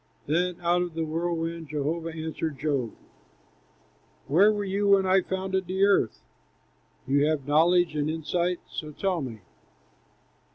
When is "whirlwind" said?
1.05-1.67